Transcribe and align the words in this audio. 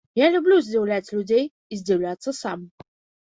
Я 0.19 0.27
люблю 0.35 0.55
здзіўляць 0.67 1.13
людзей 1.17 1.45
і 1.71 1.79
здзіўляцца 1.81 2.33
сам. 2.41 2.65